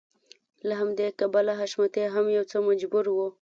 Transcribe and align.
له 0.67 0.73
همدې 0.81 1.07
کبله 1.19 1.53
حشمتی 1.59 2.03
هم 2.13 2.25
يو 2.37 2.43
څه 2.51 2.57
مجبور 2.69 3.05
و. 3.11 3.17